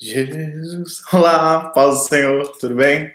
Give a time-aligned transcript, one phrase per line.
[0.00, 1.00] Jesus.
[1.14, 3.14] Olá, paz do Senhor, tudo bem?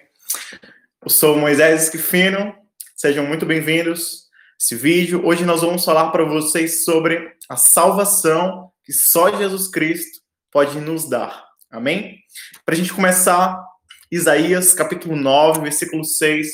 [1.04, 2.56] Eu sou Moisés Esquifino,
[2.96, 5.26] sejam muito bem-vindos a esse vídeo.
[5.26, 11.10] Hoje nós vamos falar para vocês sobre a salvação que só Jesus Cristo pode nos
[11.10, 11.44] dar.
[11.70, 12.20] Amém?
[12.66, 13.62] Para a gente começar,
[14.10, 16.48] Isaías capítulo 9, versículo 6,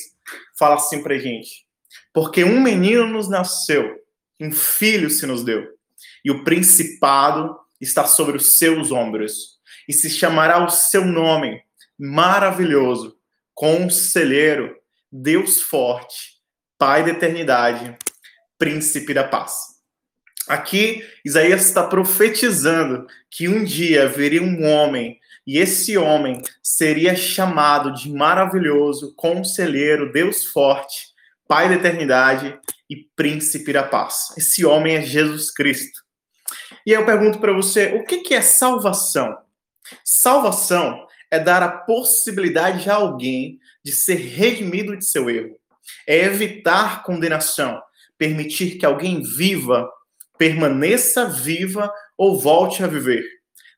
[0.58, 1.68] fala assim para gente:
[2.12, 4.00] Porque um menino nos nasceu,
[4.40, 5.68] um filho se nos deu,
[6.26, 11.62] e o principado está sobre os seus ombros, e se chamará o seu nome
[12.00, 13.16] maravilhoso,
[13.54, 14.76] conselheiro,
[15.12, 16.40] Deus forte,
[16.78, 17.96] Pai da eternidade,
[18.58, 19.54] príncipe da paz.
[20.48, 27.94] Aqui, Isaías está profetizando que um dia viria um homem, e esse homem seria chamado
[27.94, 31.12] de maravilhoso, conselheiro, Deus forte,
[31.48, 32.58] Pai da eternidade
[32.90, 34.34] e príncipe da paz.
[34.38, 36.00] Esse homem é Jesus Cristo.
[36.86, 39.38] E eu pergunto para você, o que, que é salvação?
[40.04, 45.56] Salvação é dar a possibilidade a alguém de ser redimido de seu erro.
[46.08, 47.82] É evitar condenação,
[48.18, 49.90] permitir que alguém viva,
[50.38, 53.24] permaneça viva ou volte a viver.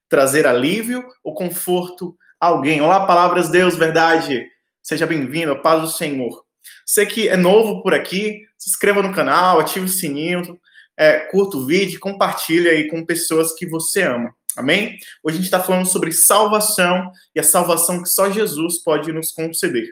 [0.10, 2.82] Trazer alívio ou conforto a alguém.
[2.82, 4.46] Olá, palavras Deus, verdade.
[4.82, 6.44] Seja bem-vindo, paz do Senhor.
[6.86, 10.60] Você que é novo por aqui, se inscreva no canal, ative o sininho,
[10.98, 14.34] é, curta o vídeo, compartilha aí com pessoas que você ama.
[14.56, 14.98] Amém?
[15.24, 19.32] Hoje a gente está falando sobre salvação e a salvação que só Jesus pode nos
[19.32, 19.90] conceder.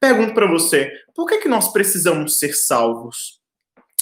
[0.00, 3.40] Pergunto para você, por que, que nós precisamos ser salvos?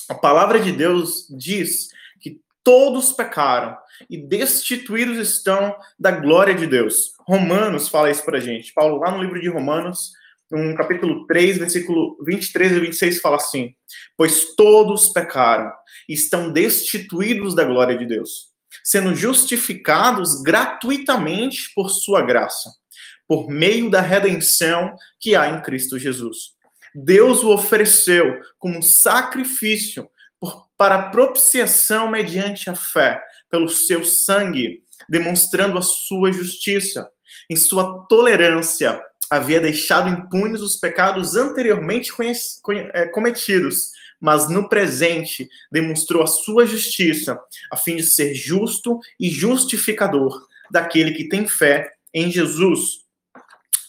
[0.09, 1.89] A palavra de Deus diz
[2.21, 3.77] que todos pecaram
[4.11, 7.13] e destituídos estão da glória de Deus.
[7.21, 8.75] Romanos fala isso para gente.
[8.75, 10.13] Paulo, lá no livro de Romanos,
[10.59, 13.75] no capítulo 3, versículo 23 e 26, fala assim:
[14.17, 15.73] Pois todos pecaram
[16.09, 18.49] e estão destituídos da glória de Deus,
[18.85, 22.71] sendo justificados gratuitamente por sua graça,
[23.27, 26.53] por meio da redenção que há em Cristo Jesus.
[26.95, 30.07] Deus o ofereceu como sacrifício
[30.39, 37.09] por, para propiciação mediante a fé, pelo seu sangue, demonstrando a sua justiça,
[37.49, 42.13] em sua tolerância havia deixado impunes os pecados anteriormente
[42.93, 43.89] é, cometidos,
[44.21, 47.41] mas no presente demonstrou a sua justiça,
[47.71, 50.39] a fim de ser justo e justificador
[50.71, 53.07] daquele que tem fé em Jesus.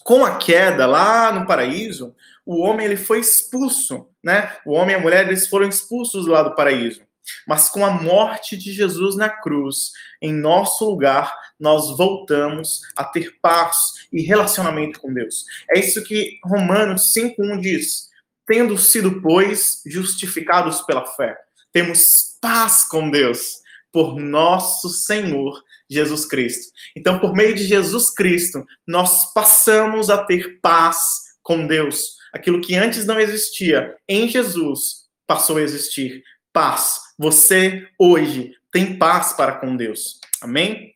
[0.05, 2.15] Com a queda lá no paraíso,
[2.45, 4.55] o homem ele foi expulso, né?
[4.65, 7.01] O homem e a mulher eles foram expulsos lá do paraíso.
[7.47, 9.91] Mas com a morte de Jesus na cruz,
[10.22, 15.45] em nosso lugar, nós voltamos a ter paz e relacionamento com Deus.
[15.69, 18.13] É isso que Romanos 5:1 diz:
[18.45, 21.38] tendo sido, pois, justificados pela fé,
[21.72, 26.73] temos paz com Deus por nosso Senhor Jesus Cristo.
[26.95, 32.17] Então, por meio de Jesus Cristo, nós passamos a ter paz com Deus.
[32.33, 36.23] Aquilo que antes não existia, em Jesus passou a existir.
[36.51, 37.00] Paz.
[37.18, 40.19] Você hoje tem paz para com Deus.
[40.41, 40.94] Amém?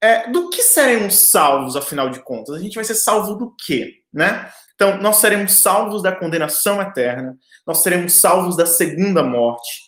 [0.00, 2.54] É, do que seremos salvos, afinal de contas?
[2.54, 4.50] A gente vai ser salvo do quê, né?
[4.74, 7.36] Então, nós seremos salvos da condenação eterna,
[7.66, 9.80] nós seremos salvos da segunda morte,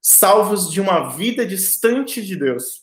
[0.00, 2.82] salvos de uma vida distante de Deus,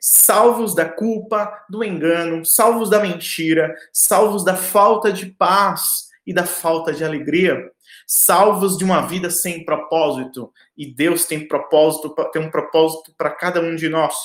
[0.00, 6.46] salvos da culpa, do engano, salvos da mentira, salvos da falta de paz e da
[6.46, 7.70] falta de alegria,
[8.12, 13.60] salvos de uma vida sem propósito, e Deus tem propósito, tem um propósito para cada
[13.60, 14.16] um de nós.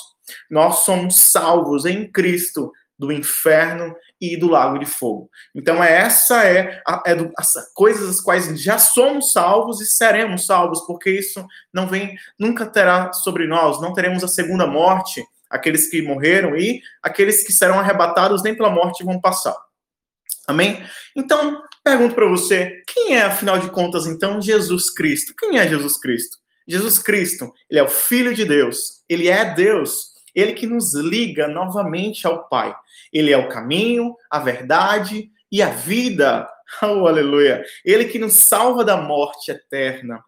[0.50, 5.30] Nós somos salvos em Cristo do inferno e do lago de fogo.
[5.54, 9.86] Então é essa é, a, é do, as coisas as quais já somos salvos e
[9.86, 15.24] seremos salvos, porque isso não vem, nunca terá sobre nós, não teremos a segunda morte,
[15.48, 19.56] aqueles que morreram e aqueles que serão arrebatados nem pela morte vão passar.
[20.46, 20.84] Amém?
[21.14, 25.34] Então, pergunto para você, quem é afinal de contas então Jesus Cristo?
[25.38, 26.38] Quem é Jesus Cristo?
[26.68, 31.48] Jesus Cristo, ele é o filho de Deus, ele é Deus ele que nos liga
[31.48, 32.76] novamente ao Pai.
[33.10, 36.46] Ele é o caminho, a verdade e a vida.
[36.82, 37.64] Oh, aleluia!
[37.84, 40.20] Ele que nos salva da morte eterna.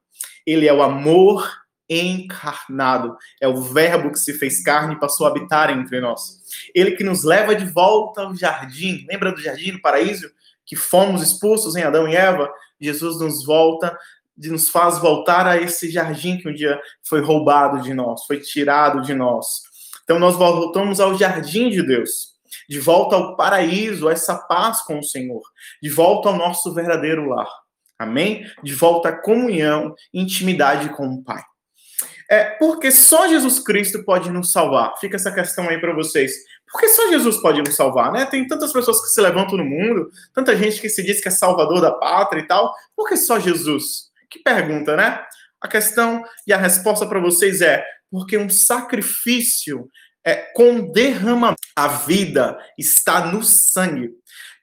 [0.46, 1.50] Ele é o amor
[1.88, 3.16] encarnado.
[3.40, 6.42] É o Verbo que se fez carne e passou a habitar entre nós.
[6.74, 9.06] Ele que nos leva de volta ao jardim.
[9.08, 10.30] Lembra do jardim do paraíso?
[10.66, 12.52] Que fomos expulsos em Adão e Eva?
[12.80, 13.96] Jesus nos volta,
[14.36, 19.02] nos faz voltar a esse jardim que um dia foi roubado de nós, foi tirado
[19.02, 19.62] de nós.
[20.04, 22.34] Então nós voltamos ao jardim de Deus,
[22.68, 25.42] de volta ao paraíso, a essa paz com o Senhor,
[25.82, 27.48] de volta ao nosso verdadeiro lar.
[27.98, 28.46] Amém?
[28.62, 31.42] De volta à comunhão, intimidade com o Pai.
[32.30, 34.94] É porque só Jesus Cristo pode nos salvar.
[34.98, 36.32] Fica essa questão aí para vocês.
[36.70, 38.26] Porque só Jesus pode nos salvar, né?
[38.26, 41.30] Tem tantas pessoas que se levantam no mundo, tanta gente que se diz que é
[41.30, 42.74] salvador da pátria e tal.
[42.94, 44.10] Por que só Jesus?
[44.28, 45.24] Que pergunta, né?
[45.60, 49.88] A questão e a resposta para vocês é: porque um sacrifício
[50.22, 51.62] é com derramamento.
[51.74, 54.10] A vida está no sangue.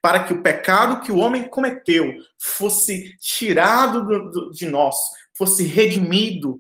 [0.02, 4.96] Para que o pecado que o homem cometeu fosse tirado do, do, de nós,
[5.36, 6.60] fosse redimido,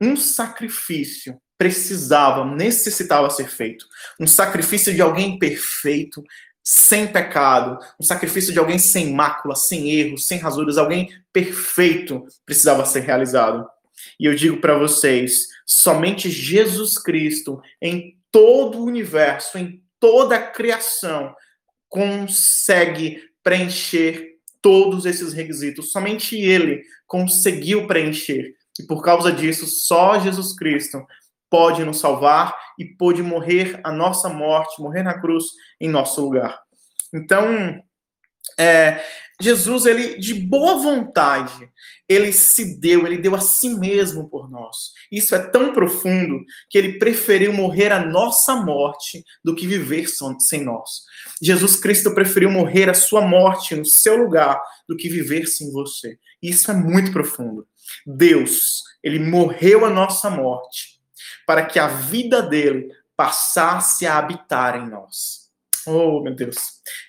[0.00, 3.84] um sacrifício precisava, necessitava ser feito.
[4.20, 6.22] Um sacrifício de alguém perfeito,
[6.62, 12.84] sem pecado, um sacrifício de alguém sem mácula, sem erros, sem rasuras, alguém perfeito precisava
[12.84, 13.68] ser realizado.
[14.20, 20.46] E eu digo para vocês, somente Jesus Cristo em todo o universo, em toda a
[20.46, 21.34] criação,
[21.88, 25.90] consegue preencher todos esses requisitos.
[25.90, 28.54] Somente ele conseguiu preencher.
[28.78, 31.04] E por causa disso, só Jesus Cristo
[31.50, 35.44] pode nos salvar e pôde morrer a nossa morte, morrer na cruz
[35.80, 36.60] em nosso lugar.
[37.12, 37.82] Então,
[38.58, 39.02] é,
[39.40, 41.70] Jesus, ele de boa vontade,
[42.08, 44.92] ele se deu, ele deu a si mesmo por nós.
[45.12, 50.06] Isso é tão profundo que ele preferiu morrer a nossa morte do que viver
[50.40, 51.02] sem nós.
[51.40, 56.18] Jesus Cristo preferiu morrer a sua morte no seu lugar do que viver sem você.
[56.42, 57.66] Isso é muito profundo.
[58.06, 60.98] Deus, ele morreu a nossa morte
[61.46, 65.48] para que a vida dele passasse a habitar em nós.
[65.86, 66.56] Oh, meu Deus.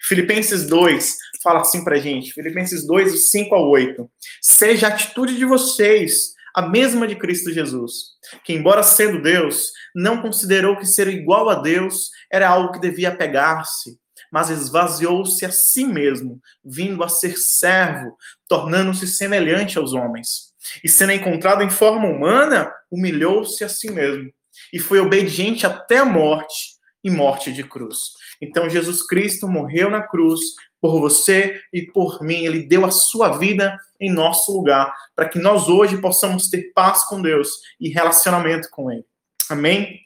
[0.04, 4.10] Filipenses 2 fala assim pra gente, Filipenses 2, 5 a 8.
[4.42, 10.22] Seja a atitude de vocês a mesma de Cristo Jesus, que, embora sendo Deus, não
[10.22, 14.00] considerou que ser igual a Deus era algo que devia pegar-se,
[14.32, 18.16] mas esvaziou-se a si mesmo, vindo a ser servo,
[18.48, 20.49] tornando-se semelhante aos homens.
[20.84, 24.32] E sendo encontrado em forma humana, humilhou-se a si mesmo
[24.74, 28.12] e foi obediente até a morte e morte de cruz.
[28.42, 30.40] Então Jesus Cristo morreu na cruz
[30.82, 32.46] por você e por mim.
[32.46, 37.04] Ele deu a sua vida em nosso lugar, para que nós hoje possamos ter paz
[37.06, 39.06] com Deus e relacionamento com Ele.
[39.50, 40.00] Amém?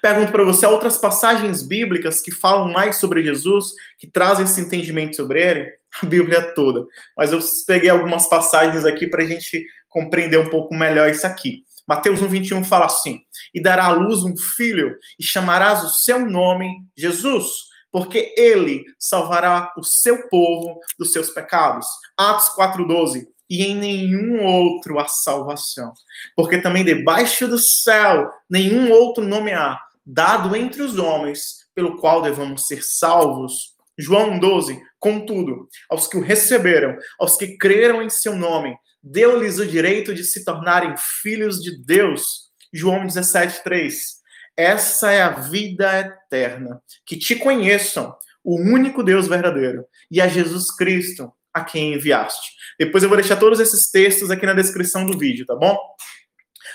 [0.00, 5.16] Pergunto para você outras passagens bíblicas que falam mais sobre Jesus, que trazem esse entendimento
[5.16, 5.72] sobre ele?
[6.02, 6.86] A Bíblia toda.
[7.16, 11.64] Mas eu peguei algumas passagens aqui para a gente compreender um pouco melhor isso aqui.
[11.86, 13.20] Mateus 1,21 fala assim:
[13.52, 19.70] E dará à luz um filho, e chamarás o seu nome Jesus porque ele salvará
[19.76, 21.86] o seu povo dos seus pecados.
[22.16, 23.28] Atos 4:12.
[23.52, 25.92] E em nenhum outro há salvação,
[26.34, 32.22] porque também debaixo do céu nenhum outro nome há dado entre os homens pelo qual
[32.22, 33.74] devamos ser salvos.
[33.98, 34.80] João 12.
[34.98, 40.24] Contudo, aos que o receberam, aos que creram em seu nome, deu-lhes o direito de
[40.24, 42.50] se tornarem filhos de Deus.
[42.72, 44.22] João 17, 3.
[44.56, 50.74] Essa é a vida eterna, que te conheçam, o único Deus verdadeiro, e a Jesus
[50.74, 52.52] Cristo, a quem enviaste.
[52.78, 55.78] Depois eu vou deixar todos esses textos aqui na descrição do vídeo, tá bom?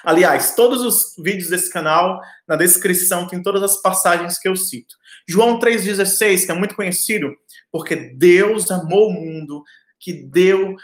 [0.04, 4.96] Aliás, todos os vídeos desse canal, na descrição, tem todas as passagens que eu cito.
[5.28, 7.34] João 3,16, que é muito conhecido,
[7.72, 9.64] porque Deus amou o mundo,
[10.00, 10.76] que deu,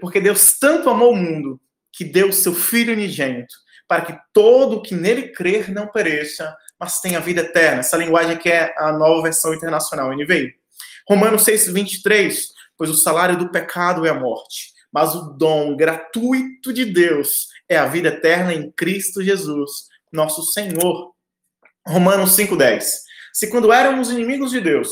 [0.00, 1.60] porque Deus tanto amou o mundo,
[1.92, 3.54] que deu seu Filho unigênito,
[3.88, 7.80] para que todo que nele crer não pereça, mas tenha vida eterna.
[7.80, 10.54] Essa linguagem aqui é a nova versão internacional, NVI.
[11.08, 12.48] Romanos 6, 23,
[12.80, 17.76] pois o salário do pecado é a morte, mas o dom gratuito de Deus é
[17.76, 21.12] a vida eterna em Cristo Jesus, nosso Senhor.
[21.86, 22.82] Romanos 5,10.
[23.34, 24.88] Se quando éramos inimigos de Deus,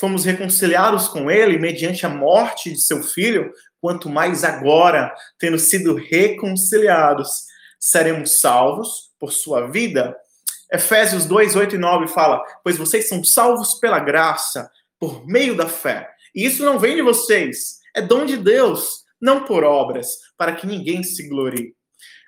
[0.00, 3.52] fomos reconciliados com Ele mediante a morte de seu Filho,
[3.82, 7.42] quanto mais agora, tendo sido reconciliados,
[7.78, 10.16] seremos salvos por sua vida.
[10.72, 15.68] Efésios 2, 8 e 9 fala: Pois vocês são salvos pela graça, por meio da
[15.68, 16.15] fé.
[16.36, 20.66] E isso não vem de vocês, é dom de Deus, não por obras, para que
[20.66, 21.74] ninguém se glorie.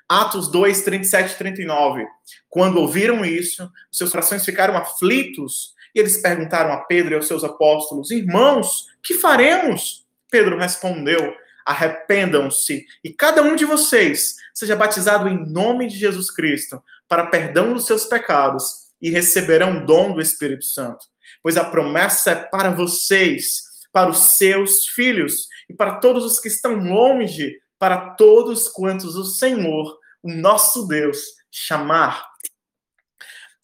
[0.08, 2.06] Atos 2, 37 e 39.
[2.48, 7.44] Quando ouviram isso, seus corações ficaram aflitos e eles perguntaram a Pedro e aos seus
[7.44, 10.06] apóstolos: Irmãos, que faremos?
[10.30, 11.34] Pedro respondeu:
[11.68, 17.74] arrependam-se e cada um de vocês seja batizado em nome de Jesus Cristo para perdão
[17.74, 21.04] dos seus pecados e receberão o dom do Espírito Santo.
[21.42, 26.48] Pois a promessa é para vocês, para os seus filhos e para todos os que
[26.48, 31.18] estão longe, para todos quantos o Senhor, o nosso Deus,
[31.50, 32.26] chamar.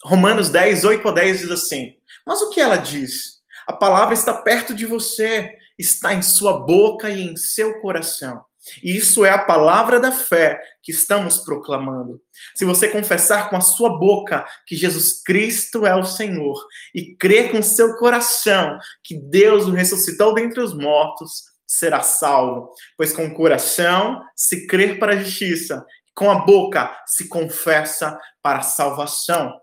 [0.05, 3.43] Romanos 10, 8 a 10 diz assim: Mas o que ela diz?
[3.67, 8.45] A palavra está perto de você está em sua boca e em seu coração.
[8.83, 12.21] E isso é a palavra da fé que estamos proclamando.
[12.55, 16.63] Se você confessar com a sua boca que Jesus Cristo é o Senhor
[16.95, 22.73] e crer com seu coração que Deus o ressuscitou dentre os mortos, será salvo.
[22.97, 28.61] Pois com o coração se crer para a justiça, com a boca se confessa para
[28.61, 29.61] a salvação.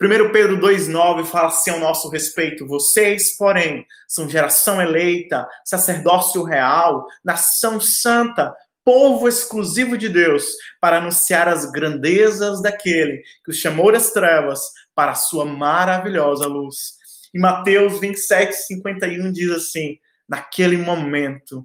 [0.00, 7.06] 1 Pedro 2,9 fala assim ao nosso respeito: vocês, porém, são geração eleita, sacerdócio real,
[7.24, 10.46] nação santa, povo exclusivo de Deus,
[10.80, 14.60] para anunciar as grandezas daquele que os chamou das trevas
[14.94, 16.94] para a sua maravilhosa luz.
[17.32, 19.96] E Mateus 27, 51 diz assim:
[20.28, 21.64] naquele momento,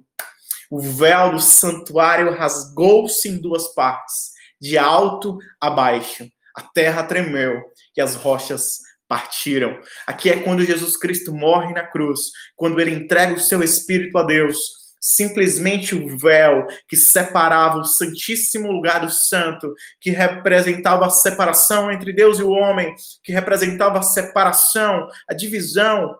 [0.70, 6.30] o véu do santuário rasgou-se em duas partes, de alto a baixo.
[6.54, 7.62] A terra tremeu
[7.96, 8.78] e as rochas
[9.08, 9.80] partiram.
[10.06, 14.22] Aqui é quando Jesus Cristo morre na cruz, quando ele entrega o seu espírito a
[14.22, 14.78] Deus.
[15.00, 22.12] Simplesmente o véu que separava o Santíssimo Lugar do Santo, que representava a separação entre
[22.12, 22.94] Deus e o homem,
[23.24, 26.16] que representava a separação, a divisão,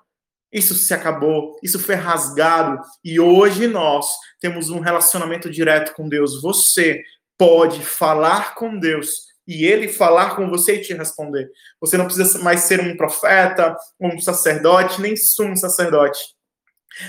[0.53, 4.07] isso se acabou, isso foi rasgado e hoje nós
[4.41, 6.43] temos um relacionamento direto com Deus.
[6.43, 7.03] Você
[7.39, 11.50] pode falar com Deus e ele falar com você e te responder.
[11.80, 16.21] Você não precisa mais ser um profeta, um sacerdote, nem sumo sacerdote.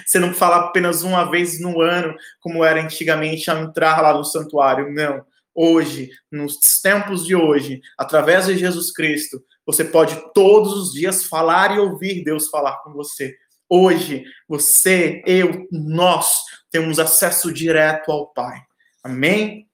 [0.03, 4.23] Você não fala apenas uma vez no ano, como era antigamente ao entrar lá no
[4.25, 4.91] santuário.
[4.91, 5.23] Não.
[5.53, 11.75] Hoje, nos tempos de hoje, através de Jesus Cristo, você pode todos os dias falar
[11.75, 13.35] e ouvir Deus falar com você.
[13.69, 16.39] Hoje, você, eu, nós
[16.71, 18.59] temos acesso direto ao Pai.
[19.03, 19.67] Amém?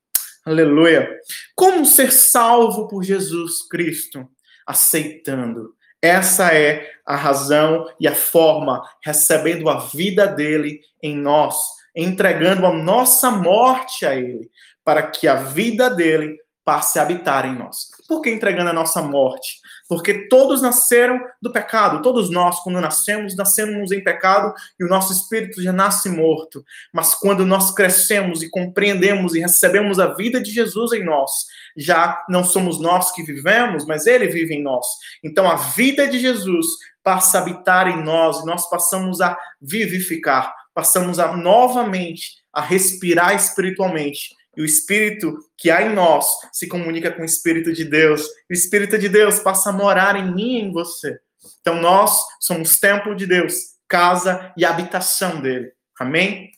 [0.47, 1.19] Aleluia.
[1.53, 4.25] Como ser salvo por Jesus Cristo?
[4.65, 5.75] Aceitando.
[6.01, 11.57] Essa é a razão e a forma, recebendo a vida dele em nós,
[11.93, 14.49] entregando a nossa morte a ele,
[14.85, 17.89] para que a vida dele passe a habitar em nós.
[18.07, 19.59] Por que entregando a nossa morte?
[19.87, 25.13] Porque todos nasceram do pecado, todos nós, quando nascemos, nascemos em pecado e o nosso
[25.13, 26.63] espírito já nasce morto.
[26.93, 31.31] Mas quando nós crescemos e compreendemos e recebemos a vida de Jesus em nós,
[31.75, 34.85] já não somos nós que vivemos, mas ele vive em nós.
[35.23, 36.65] Então a vida de Jesus
[37.01, 43.35] passa a habitar em nós e nós passamos a vivificar, passamos a novamente a respirar
[43.35, 48.25] espiritualmente e o Espírito que há em nós se comunica com o Espírito de Deus.
[48.49, 51.19] O Espírito de Deus passa a morar em mim e em você.
[51.61, 53.53] Então nós somos templo de Deus,
[53.87, 55.71] casa e habitação dele.
[55.99, 56.51] Amém?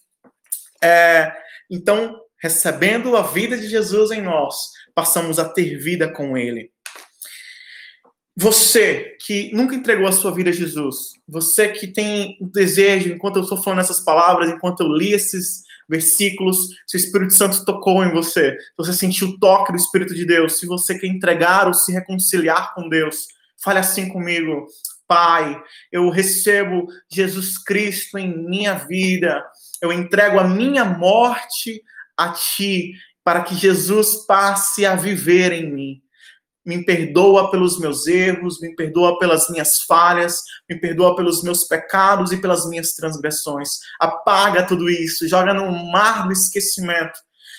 [0.81, 1.31] É,
[1.69, 6.71] então, recebendo a vida de Jesus em nós, passamos a ter vida com ele.
[8.35, 13.35] Você que nunca entregou a sua vida a Jesus, você que tem o desejo, enquanto
[13.35, 18.03] eu estou falando essas palavras, enquanto eu li esses, versículos, se o Espírito Santo tocou
[18.03, 21.67] em você, se você sentiu o toque do Espírito de Deus, se você quer entregar
[21.67, 23.27] ou se reconciliar com Deus,
[23.62, 24.67] fale assim comigo.
[25.08, 25.60] Pai,
[25.91, 29.43] eu recebo Jesus Cristo em minha vida,
[29.81, 31.81] eu entrego a minha morte
[32.15, 32.93] a Ti,
[33.24, 36.01] para que Jesus passe a viver em mim
[36.69, 42.31] me perdoa pelos meus erros, me perdoa pelas minhas falhas, me perdoa pelos meus pecados
[42.31, 43.79] e pelas minhas transgressões.
[43.99, 47.17] Apaga tudo isso, joga no mar do esquecimento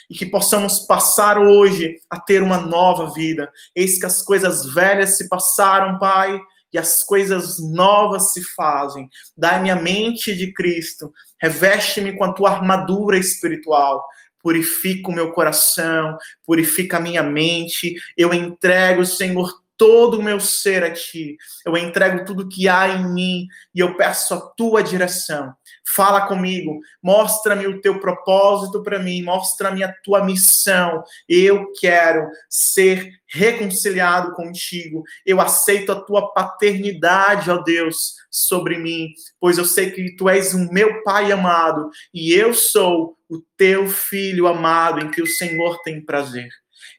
[0.08, 3.50] e que possamos passar hoje a ter uma nova vida.
[3.74, 6.40] Eis que as coisas velhas se passaram, Pai,
[6.72, 9.08] e as coisas novas se fazem.
[9.36, 11.12] Dai-me a mente de Cristo,
[11.42, 14.06] reveste-me com a tua armadura espiritual
[14.42, 17.94] purifica o meu coração, purifica a minha mente.
[18.16, 21.38] Eu entrego, Senhor, todo o meu ser a ti.
[21.64, 25.54] Eu entrego tudo que há em mim e eu peço a tua direção.
[25.86, 31.02] Fala comigo, mostra-me o teu propósito para mim, mostra-me a tua missão.
[31.26, 35.02] Eu quero ser reconciliado contigo.
[35.24, 40.52] Eu aceito a tua paternidade, ó Deus, sobre mim, pois eu sei que tu és
[40.52, 45.80] o meu Pai amado e eu sou o teu filho amado em que o Senhor
[45.82, 46.48] tem prazer.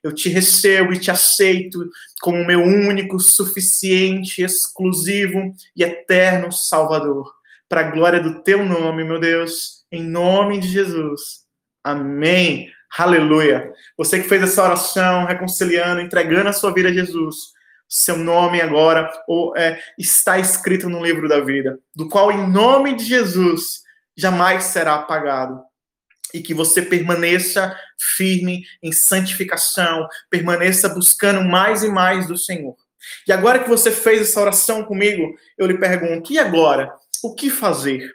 [0.01, 1.87] Eu te recebo e te aceito
[2.21, 7.31] como meu único, suficiente, exclusivo e eterno Salvador.
[7.67, 11.41] Para a glória do teu nome, meu Deus, em nome de Jesus.
[11.83, 12.71] Amém.
[12.97, 13.71] Aleluia.
[13.97, 17.35] Você que fez essa oração, reconciliando, entregando a sua vida a Jesus,
[17.87, 22.95] seu nome agora ou, é, está escrito no livro da vida, do qual, em nome
[22.95, 23.81] de Jesus,
[24.15, 25.61] jamais será apagado
[26.33, 27.77] e que você permaneça
[28.17, 32.75] firme em santificação, permaneça buscando mais e mais do Senhor.
[33.27, 36.93] E agora que você fez essa oração comigo, eu lhe pergunto: e agora?
[37.23, 38.11] O que fazer?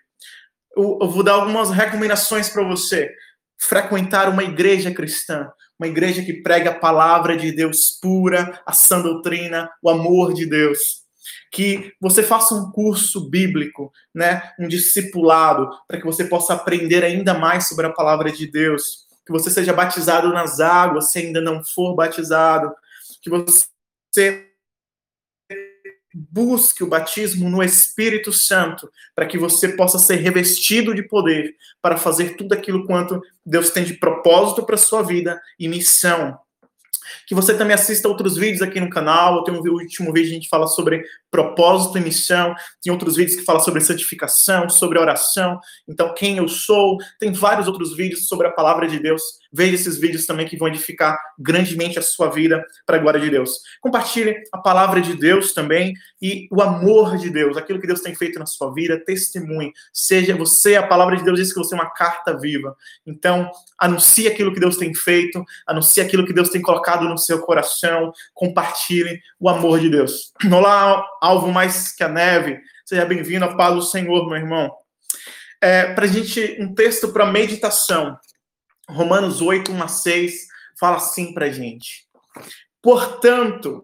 [0.76, 3.10] Eu, vou dar algumas recomendações para você.
[3.58, 9.00] frequentar uma igreja cristã, uma igreja que prega a palavra de Deus pura, a sã
[9.00, 11.05] doutrina, o amor de Deus.
[11.52, 17.34] Que você faça um curso bíblico, né, um discipulado, para que você possa aprender ainda
[17.34, 19.06] mais sobre a palavra de Deus.
[19.24, 22.72] Que você seja batizado nas águas, se ainda não for batizado.
[23.22, 24.46] Que você
[26.16, 31.98] busque o batismo no Espírito Santo, para que você possa ser revestido de poder para
[31.98, 36.38] fazer tudo aquilo quanto Deus tem de propósito para sua vida e missão.
[37.26, 39.36] Que você também assista outros vídeos aqui no canal.
[39.36, 41.04] Eu tenho um último vídeo a gente fala sobre
[41.36, 42.54] propósito e missão.
[42.82, 45.60] Tem outros vídeos que falam sobre santificação, sobre oração.
[45.86, 46.96] Então, quem eu sou.
[47.18, 49.22] Tem vários outros vídeos sobre a palavra de Deus.
[49.52, 53.30] Veja esses vídeos também que vão edificar grandemente a sua vida para a glória de
[53.30, 53.58] Deus.
[53.80, 58.14] Compartilhe a palavra de Deus também e o amor de Deus, aquilo que Deus tem
[58.14, 59.72] feito na sua vida, testemunhe.
[59.92, 62.76] Seja você, a palavra de Deus diz que você é uma carta viva.
[63.06, 67.40] Então, anuncie aquilo que Deus tem feito, anuncie aquilo que Deus tem colocado no seu
[67.40, 70.32] coração, compartilhe o amor de Deus.
[70.52, 72.60] Olá, alvo mais que a neve.
[72.84, 74.72] Seja bem-vindo à paz do Senhor, meu irmão.
[75.60, 78.16] É, para a gente, um texto para meditação.
[78.88, 80.46] Romanos 8, 1 a 6,
[80.78, 82.06] fala assim para gente.
[82.80, 83.82] Portanto,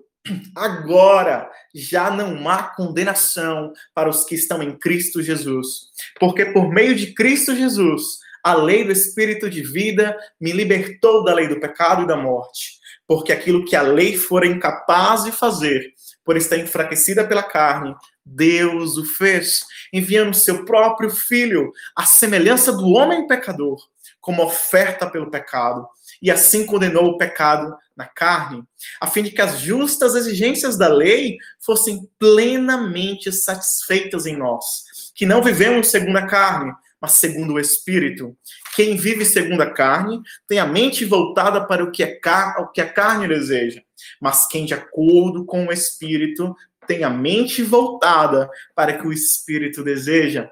[0.54, 5.88] agora já não há condenação para os que estão em Cristo Jesus,
[6.20, 8.02] porque por meio de Cristo Jesus,
[8.44, 12.78] a lei do Espírito de vida me libertou da lei do pecado e da morte,
[13.04, 15.92] porque aquilo que a lei fora incapaz de fazer,
[16.24, 22.88] por estar enfraquecida pela carne, Deus o fez, enviando seu próprio filho, à semelhança do
[22.90, 23.78] homem pecador
[24.20, 25.84] como oferta pelo pecado,
[26.22, 28.62] e assim condenou o pecado na carne,
[29.00, 35.26] a fim de que as justas exigências da lei fossem plenamente satisfeitas em nós, que
[35.26, 38.36] não vivemos segundo a carne, mas segundo o Espírito.
[38.76, 42.20] Quem vive segundo a carne tem a mente voltada para o que, é
[42.58, 43.82] o que a carne deseja,
[44.20, 46.54] mas quem, de acordo com o Espírito,
[46.86, 50.48] tem a mente voltada para o que o Espírito deseja.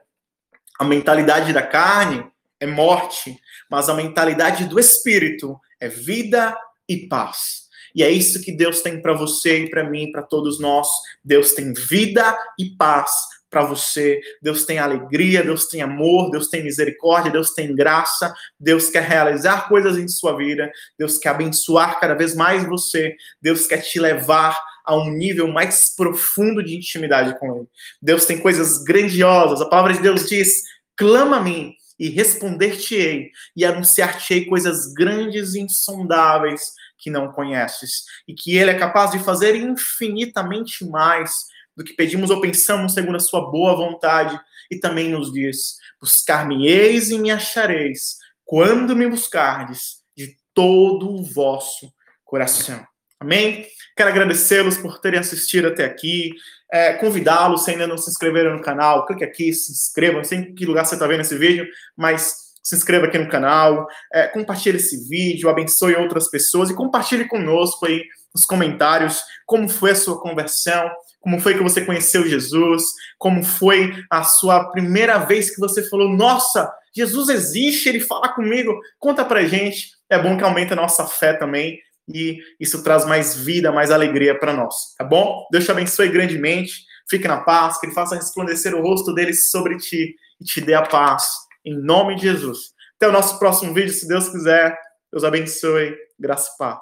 [0.77, 3.39] A mentalidade da carne é morte,
[3.71, 6.57] mas a mentalidade do espírito é vida
[6.89, 7.69] e paz.
[7.95, 10.89] E é isso que Deus tem para você e para mim, para todos nós.
[11.25, 13.11] Deus tem vida e paz
[13.51, 14.21] para você.
[14.41, 18.33] Deus tem alegria, Deus tem amor, Deus tem misericórdia, Deus tem graça.
[18.59, 20.71] Deus quer realizar coisas em sua vida.
[20.99, 23.15] Deus quer abençoar cada vez mais você.
[23.43, 27.67] Deus quer te levar a um nível mais profundo de intimidade com Ele.
[28.01, 29.61] Deus tem coisas grandiosas.
[29.61, 30.63] A palavra de Deus diz:
[30.97, 38.35] clama a mim e responder-te-ei, e anunciar-te-ei coisas grandes e insondáveis que não conheces, e
[38.35, 41.50] que ele é capaz de fazer infinitamente mais
[41.81, 44.39] do que pedimos ou pensamos segundo a sua boa vontade,
[44.71, 51.91] e também nos diz: Buscar-me-eis e me achareis, quando me buscardes de todo o vosso
[52.23, 52.87] coração.
[53.19, 53.67] Amém?
[53.97, 56.35] Quero agradecê-los por terem assistido até aqui.
[56.71, 60.19] É, Convidá-los, se ainda não se inscreveram no canal, clique aqui, se inscrevam.
[60.19, 61.67] Não sei em que lugar você está vendo esse vídeo,
[61.97, 67.27] mas se inscreva aqui no canal, é, compartilhe esse vídeo, abençoe outras pessoas e compartilhe
[67.27, 72.83] conosco aí nos comentários como foi a sua conversão, como foi que você conheceu Jesus,
[73.19, 78.79] como foi a sua primeira vez que você falou: Nossa, Jesus existe, ele fala comigo.
[78.99, 79.91] Conta pra gente.
[80.09, 81.79] É bom que aumente a nossa fé também
[82.15, 85.47] e isso traz mais vida, mais alegria para nós, tá bom?
[85.51, 89.77] Deus te abençoe grandemente, fique na paz, que Ele faça resplandecer o rosto dele sobre
[89.77, 91.25] ti e te dê a paz,
[91.65, 92.73] em nome de Jesus.
[92.97, 94.77] Até o nosso próximo vídeo, se Deus quiser.
[95.13, 96.79] Deus abençoe, graça e paz.